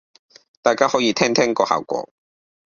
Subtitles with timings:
[0.63, 2.09] 大家可以聽聽個效果